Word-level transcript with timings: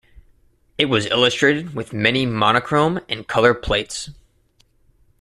It 0.79 0.85
was 0.85 1.05
illustrated 1.05 1.75
with 1.75 1.93
many 1.93 2.25
monochrome 2.25 3.01
and 3.07 3.27
colour 3.27 3.53
plates. 3.53 4.09